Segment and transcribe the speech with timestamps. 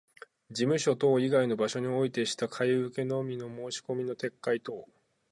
[0.49, 4.87] 事務所等以外の場所においてした買受けの申込みの撤回等